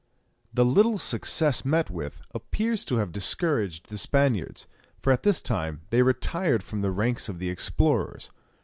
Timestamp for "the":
0.51-0.65, 3.89-3.99, 6.81-6.89, 7.37-7.51